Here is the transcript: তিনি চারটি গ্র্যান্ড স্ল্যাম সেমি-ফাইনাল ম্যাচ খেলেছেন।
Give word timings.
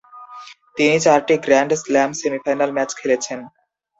তিনি 0.75 0.95
চারটি 1.05 1.35
গ্র্যান্ড 1.45 1.71
স্ল্যাম 1.81 2.09
সেমি-ফাইনাল 2.19 2.69
ম্যাচ 2.75 2.89
খেলেছেন। 2.99 3.39